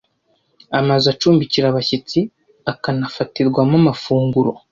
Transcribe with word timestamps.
Amazu 0.79 1.05
acumbikira 1.13 1.65
abashyitsi 1.69 2.19
akanafatirwamo 2.71 3.75
amafunguro 3.81 4.51